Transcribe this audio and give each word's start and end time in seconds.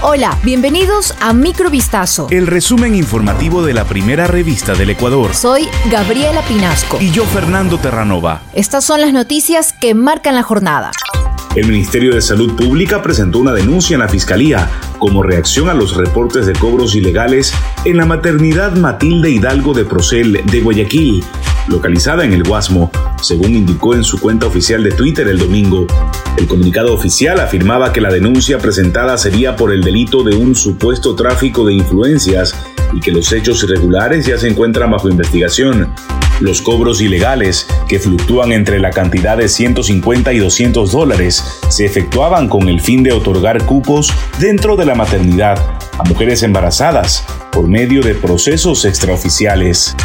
Hola, 0.00 0.38
bienvenidos 0.44 1.12
a 1.20 1.32
Microvistazo. 1.32 2.28
El 2.30 2.46
resumen 2.46 2.94
informativo 2.94 3.64
de 3.64 3.74
la 3.74 3.84
primera 3.84 4.28
revista 4.28 4.74
del 4.74 4.90
Ecuador. 4.90 5.34
Soy 5.34 5.66
Gabriela 5.90 6.40
Pinasco. 6.42 6.98
Y 7.00 7.10
yo, 7.10 7.24
Fernando 7.24 7.78
Terranova. 7.78 8.42
Estas 8.54 8.84
son 8.84 9.00
las 9.00 9.12
noticias 9.12 9.72
que 9.72 9.96
marcan 9.96 10.36
la 10.36 10.44
jornada. 10.44 10.92
El 11.56 11.66
Ministerio 11.66 12.14
de 12.14 12.22
Salud 12.22 12.54
Pública 12.54 13.02
presentó 13.02 13.40
una 13.40 13.52
denuncia 13.52 13.94
en 13.94 14.00
la 14.00 14.08
Fiscalía 14.08 14.70
como 15.00 15.24
reacción 15.24 15.68
a 15.68 15.74
los 15.74 15.96
reportes 15.96 16.46
de 16.46 16.52
cobros 16.52 16.94
ilegales 16.94 17.52
en 17.84 17.96
la 17.96 18.06
maternidad 18.06 18.76
Matilde 18.76 19.30
Hidalgo 19.30 19.74
de 19.74 19.84
Procel 19.84 20.44
de 20.44 20.60
Guayaquil, 20.60 21.24
localizada 21.68 22.24
en 22.24 22.32
el 22.32 22.42
Guasmo, 22.42 22.90
según 23.22 23.54
indicó 23.54 23.94
en 23.94 24.04
su 24.04 24.18
cuenta 24.20 24.46
oficial 24.46 24.82
de 24.82 24.92
Twitter 24.92 25.28
el 25.28 25.38
domingo. 25.38 25.86
El 26.36 26.46
comunicado 26.46 26.94
oficial 26.94 27.40
afirmaba 27.40 27.92
que 27.92 28.00
la 28.00 28.10
denuncia 28.10 28.58
presentada 28.58 29.16
sería 29.18 29.56
por 29.56 29.72
el 29.72 29.82
delito 29.82 30.22
de 30.22 30.36
un 30.36 30.54
supuesto 30.54 31.14
tráfico 31.14 31.64
de 31.66 31.74
influencias 31.74 32.54
y 32.92 33.00
que 33.00 33.12
los 33.12 33.32
hechos 33.32 33.62
irregulares 33.64 34.26
ya 34.26 34.38
se 34.38 34.48
encuentran 34.48 34.90
bajo 34.90 35.08
investigación. 35.08 35.92
Los 36.40 36.62
cobros 36.62 37.00
ilegales, 37.00 37.66
que 37.88 37.98
fluctúan 37.98 38.52
entre 38.52 38.78
la 38.78 38.90
cantidad 38.90 39.36
de 39.36 39.48
150 39.48 40.32
y 40.32 40.38
200 40.38 40.92
dólares, 40.92 41.42
se 41.68 41.84
efectuaban 41.84 42.48
con 42.48 42.68
el 42.68 42.80
fin 42.80 43.02
de 43.02 43.12
otorgar 43.12 43.64
cupos 43.64 44.12
dentro 44.38 44.76
de 44.76 44.86
la 44.86 44.94
maternidad 44.94 45.58
a 45.98 46.04
mujeres 46.04 46.44
embarazadas 46.44 47.24
por 47.50 47.66
medio 47.66 48.02
de 48.02 48.14
procesos 48.14 48.84
extraoficiales. 48.84 49.96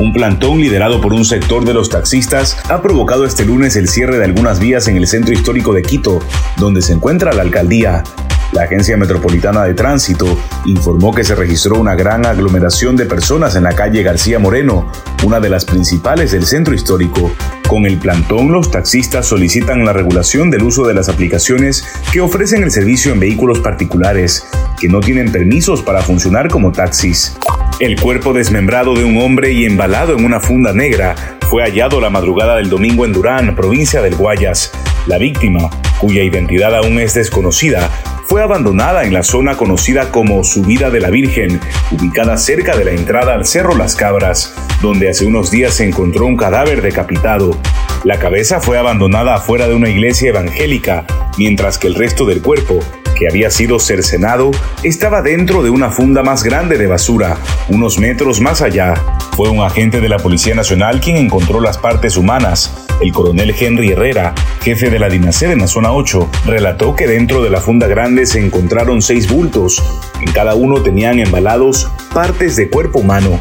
Un 0.00 0.12
plantón 0.12 0.60
liderado 0.60 1.00
por 1.00 1.12
un 1.12 1.24
sector 1.24 1.64
de 1.64 1.72
los 1.72 1.88
taxistas 1.88 2.56
ha 2.68 2.82
provocado 2.82 3.24
este 3.24 3.44
lunes 3.44 3.76
el 3.76 3.88
cierre 3.88 4.18
de 4.18 4.24
algunas 4.24 4.58
vías 4.58 4.88
en 4.88 4.96
el 4.96 5.06
centro 5.06 5.32
histórico 5.32 5.72
de 5.72 5.82
Quito, 5.82 6.18
donde 6.56 6.82
se 6.82 6.94
encuentra 6.94 7.32
la 7.32 7.42
alcaldía. 7.42 8.02
La 8.50 8.64
Agencia 8.64 8.96
Metropolitana 8.96 9.62
de 9.62 9.74
Tránsito 9.74 10.36
informó 10.64 11.14
que 11.14 11.22
se 11.22 11.36
registró 11.36 11.78
una 11.78 11.94
gran 11.94 12.26
aglomeración 12.26 12.96
de 12.96 13.06
personas 13.06 13.54
en 13.54 13.62
la 13.62 13.74
calle 13.74 14.02
García 14.02 14.40
Moreno, 14.40 14.90
una 15.22 15.38
de 15.38 15.48
las 15.48 15.64
principales 15.64 16.32
del 16.32 16.44
centro 16.44 16.74
histórico. 16.74 17.32
Con 17.68 17.86
el 17.86 17.98
plantón, 17.98 18.50
los 18.50 18.72
taxistas 18.72 19.26
solicitan 19.26 19.84
la 19.84 19.92
regulación 19.92 20.50
del 20.50 20.64
uso 20.64 20.86
de 20.86 20.94
las 20.94 21.08
aplicaciones 21.08 21.84
que 22.12 22.20
ofrecen 22.20 22.64
el 22.64 22.72
servicio 22.72 23.12
en 23.12 23.20
vehículos 23.20 23.60
particulares, 23.60 24.44
que 24.78 24.88
no 24.88 24.98
tienen 25.00 25.30
permisos 25.30 25.82
para 25.82 26.02
funcionar 26.02 26.48
como 26.48 26.72
taxis. 26.72 27.36
El 27.84 28.00
cuerpo 28.00 28.32
desmembrado 28.32 28.94
de 28.94 29.04
un 29.04 29.20
hombre 29.20 29.52
y 29.52 29.66
embalado 29.66 30.16
en 30.16 30.24
una 30.24 30.40
funda 30.40 30.72
negra 30.72 31.14
fue 31.50 31.62
hallado 31.62 32.00
la 32.00 32.08
madrugada 32.08 32.56
del 32.56 32.70
domingo 32.70 33.04
en 33.04 33.12
Durán, 33.12 33.54
provincia 33.54 34.00
del 34.00 34.16
Guayas. 34.16 34.72
La 35.06 35.18
víctima, 35.18 35.68
cuya 35.98 36.22
identidad 36.22 36.74
aún 36.74 36.98
es 36.98 37.12
desconocida, 37.12 37.90
fue 38.26 38.42
abandonada 38.42 39.04
en 39.04 39.12
la 39.12 39.22
zona 39.22 39.58
conocida 39.58 40.10
como 40.10 40.44
Subida 40.44 40.88
de 40.88 41.00
la 41.00 41.10
Virgen, 41.10 41.60
ubicada 41.90 42.38
cerca 42.38 42.74
de 42.74 42.86
la 42.86 42.92
entrada 42.92 43.34
al 43.34 43.44
Cerro 43.44 43.76
Las 43.76 43.96
Cabras, 43.96 44.54
donde 44.80 45.10
hace 45.10 45.26
unos 45.26 45.50
días 45.50 45.74
se 45.74 45.86
encontró 45.86 46.24
un 46.24 46.38
cadáver 46.38 46.80
decapitado. 46.80 47.54
La 48.02 48.18
cabeza 48.18 48.60
fue 48.62 48.78
abandonada 48.78 49.34
afuera 49.34 49.68
de 49.68 49.74
una 49.74 49.90
iglesia 49.90 50.30
evangélica, 50.30 51.04
mientras 51.36 51.76
que 51.76 51.88
el 51.88 51.96
resto 51.96 52.24
del 52.24 52.40
cuerpo, 52.40 52.80
que 53.14 53.28
había 53.28 53.50
sido 53.50 53.78
cercenado, 53.78 54.50
estaba 54.82 55.22
dentro 55.22 55.62
de 55.62 55.70
una 55.70 55.90
funda 55.90 56.22
más 56.22 56.42
grande 56.42 56.78
de 56.78 56.86
basura, 56.86 57.36
unos 57.68 57.98
metros 57.98 58.40
más 58.40 58.62
allá. 58.62 58.94
Fue 59.36 59.48
un 59.48 59.60
agente 59.60 60.00
de 60.00 60.08
la 60.08 60.18
Policía 60.18 60.54
Nacional 60.54 61.00
quien 61.00 61.16
encontró 61.16 61.60
las 61.60 61.78
partes 61.78 62.16
humanas. 62.16 62.86
El 63.00 63.12
coronel 63.12 63.54
Henry 63.58 63.92
Herrera, 63.92 64.34
jefe 64.62 64.90
de 64.90 64.98
la 64.98 65.08
DINASER 65.08 65.50
en 65.50 65.60
la 65.60 65.66
zona 65.66 65.92
8, 65.92 66.30
relató 66.46 66.94
que 66.94 67.06
dentro 67.06 67.42
de 67.42 67.50
la 67.50 67.60
funda 67.60 67.86
grande 67.86 68.26
se 68.26 68.44
encontraron 68.44 69.02
seis 69.02 69.30
bultos. 69.30 69.82
En 70.20 70.32
cada 70.32 70.54
uno 70.54 70.82
tenían 70.82 71.18
embalados 71.18 71.90
partes 72.12 72.56
de 72.56 72.70
cuerpo 72.70 73.00
humano. 73.00 73.40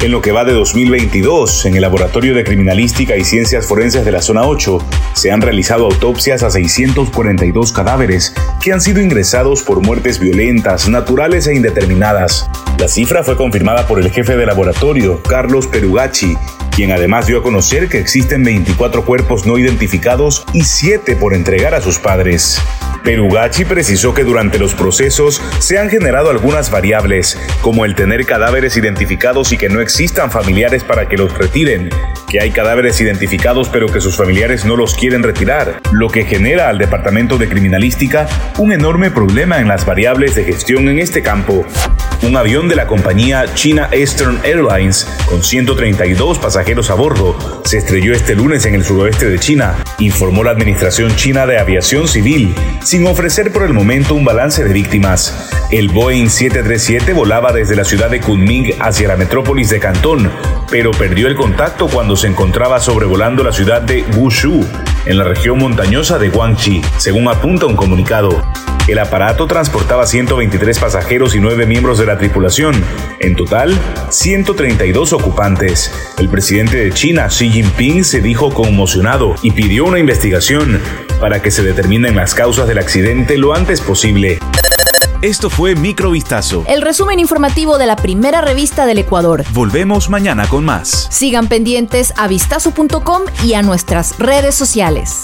En 0.00 0.10
lo 0.10 0.20
que 0.20 0.32
va 0.32 0.44
de 0.44 0.52
2022, 0.52 1.64
en 1.66 1.76
el 1.76 1.80
Laboratorio 1.80 2.34
de 2.34 2.44
Criminalística 2.44 3.16
y 3.16 3.24
Ciencias 3.24 3.66
Forenses 3.66 4.04
de 4.04 4.12
la 4.12 4.20
Zona 4.20 4.42
8, 4.42 4.78
se 5.14 5.32
han 5.32 5.40
realizado 5.40 5.86
autopsias 5.86 6.42
a 6.42 6.50
642 6.50 7.72
cadáveres 7.72 8.34
que 8.62 8.72
han 8.72 8.82
sido 8.82 9.00
ingresados 9.00 9.62
por 9.62 9.80
muertes 9.80 10.18
violentas, 10.18 10.88
naturales 10.88 11.46
e 11.46 11.54
indeterminadas. 11.54 12.50
La 12.78 12.88
cifra 12.88 13.24
fue 13.24 13.36
confirmada 13.36 13.86
por 13.86 13.98
el 13.98 14.10
jefe 14.10 14.36
de 14.36 14.44
laboratorio, 14.44 15.22
Carlos 15.22 15.66
Perugacci, 15.68 16.36
quien 16.74 16.92
además 16.92 17.26
dio 17.26 17.38
a 17.38 17.42
conocer 17.42 17.88
que 17.88 17.98
existen 17.98 18.42
24 18.42 19.04
cuerpos 19.04 19.46
no 19.46 19.58
identificados 19.58 20.44
y 20.52 20.64
7 20.64 21.16
por 21.16 21.32
entregar 21.32 21.74
a 21.74 21.80
sus 21.80 21.98
padres. 21.98 22.60
Perugachi 23.04 23.66
precisó 23.66 24.14
que 24.14 24.24
durante 24.24 24.58
los 24.58 24.74
procesos 24.74 25.42
se 25.58 25.78
han 25.78 25.90
generado 25.90 26.30
algunas 26.30 26.70
variables, 26.70 27.38
como 27.60 27.84
el 27.84 27.94
tener 27.94 28.24
cadáveres 28.24 28.78
identificados 28.78 29.52
y 29.52 29.58
que 29.58 29.68
no 29.68 29.82
existan 29.82 30.30
familiares 30.30 30.84
para 30.84 31.06
que 31.06 31.18
los 31.18 31.36
retiren, 31.36 31.90
que 32.30 32.40
hay 32.40 32.50
cadáveres 32.50 32.98
identificados 33.02 33.68
pero 33.68 33.88
que 33.88 34.00
sus 34.00 34.16
familiares 34.16 34.64
no 34.64 34.74
los 34.74 34.94
quieren 34.94 35.22
retirar, 35.22 35.80
lo 35.92 36.08
que 36.08 36.24
genera 36.24 36.70
al 36.70 36.78
Departamento 36.78 37.36
de 37.36 37.46
Criminalística 37.46 38.26
un 38.58 38.72
enorme 38.72 39.10
problema 39.10 39.60
en 39.60 39.68
las 39.68 39.84
variables 39.84 40.34
de 40.34 40.44
gestión 40.44 40.88
en 40.88 40.98
este 40.98 41.22
campo. 41.22 41.66
Un 42.22 42.38
avión 42.38 42.68
de 42.68 42.76
la 42.76 42.86
compañía 42.86 43.44
China 43.54 43.90
Eastern 43.92 44.40
Airlines, 44.44 45.06
con 45.26 45.42
132 45.42 46.38
pasajeros 46.38 46.88
a 46.88 46.94
bordo, 46.94 47.62
se 47.66 47.76
estrelló 47.76 48.14
este 48.14 48.34
lunes 48.34 48.64
en 48.64 48.74
el 48.74 48.82
suroeste 48.82 49.28
de 49.28 49.38
China, 49.38 49.74
informó 49.98 50.42
la 50.42 50.52
Administración 50.52 51.14
China 51.16 51.46
de 51.46 51.58
Aviación 51.58 52.08
Civil, 52.08 52.54
sin 52.94 53.08
ofrecer 53.08 53.52
por 53.52 53.64
el 53.64 53.72
momento 53.72 54.14
un 54.14 54.24
balance 54.24 54.62
de 54.62 54.72
víctimas. 54.72 55.50
El 55.72 55.88
Boeing 55.88 56.28
737 56.28 57.12
volaba 57.12 57.52
desde 57.52 57.74
la 57.74 57.82
ciudad 57.82 58.08
de 58.08 58.20
Kunming 58.20 58.74
hacia 58.78 59.08
la 59.08 59.16
metrópolis 59.16 59.68
de 59.70 59.80
Cantón, 59.80 60.30
pero 60.70 60.92
perdió 60.92 61.26
el 61.26 61.34
contacto 61.34 61.88
cuando 61.88 62.14
se 62.14 62.28
encontraba 62.28 62.78
sobrevolando 62.78 63.42
la 63.42 63.50
ciudad 63.50 63.82
de 63.82 64.04
Wushu, 64.16 64.64
en 65.06 65.18
la 65.18 65.24
región 65.24 65.58
montañosa 65.58 66.20
de 66.20 66.28
Guangxi, 66.28 66.82
según 66.98 67.26
apunta 67.26 67.66
un 67.66 67.74
comunicado. 67.74 68.44
El 68.86 69.00
aparato 69.00 69.46
transportaba 69.48 70.06
123 70.06 70.78
pasajeros 70.78 71.34
y 71.34 71.40
9 71.40 71.66
miembros 71.66 71.98
de 71.98 72.06
la 72.06 72.18
tripulación, 72.18 72.74
en 73.18 73.34
total 73.34 73.76
132 74.10 75.14
ocupantes. 75.14 75.90
El 76.18 76.28
presidente 76.28 76.76
de 76.76 76.92
China, 76.92 77.28
Xi 77.28 77.50
Jinping, 77.50 78.04
se 78.04 78.20
dijo 78.20 78.52
conmocionado 78.52 79.34
y 79.42 79.52
pidió 79.52 79.86
una 79.86 79.98
investigación 79.98 80.80
para 81.24 81.40
que 81.40 81.50
se 81.50 81.62
determinen 81.62 82.16
las 82.16 82.34
causas 82.34 82.68
del 82.68 82.76
accidente 82.76 83.38
lo 83.38 83.54
antes 83.54 83.80
posible. 83.80 84.40
Esto 85.22 85.48
fue 85.48 85.74
Microvistazo. 85.74 86.64
El 86.68 86.82
resumen 86.82 87.18
informativo 87.18 87.78
de 87.78 87.86
la 87.86 87.96
primera 87.96 88.42
revista 88.42 88.84
del 88.84 88.98
Ecuador. 88.98 89.42
Volvemos 89.54 90.10
mañana 90.10 90.46
con 90.46 90.66
más. 90.66 91.08
Sigan 91.10 91.48
pendientes 91.48 92.12
a 92.18 92.28
vistazo.com 92.28 93.22
y 93.42 93.54
a 93.54 93.62
nuestras 93.62 94.18
redes 94.18 94.54
sociales. 94.54 95.22